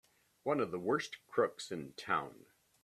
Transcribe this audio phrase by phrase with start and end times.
[0.41, 2.47] One of the worst crooks in town!